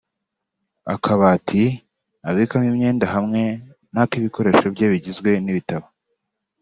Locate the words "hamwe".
3.15-3.43